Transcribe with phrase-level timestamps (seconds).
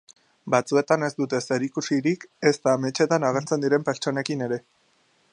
[0.53, 4.59] Batzuetan ez dute zerikusirik ezta ametsean agertzen diren pertsonekin ere.